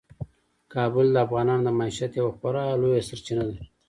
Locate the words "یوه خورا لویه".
2.19-3.05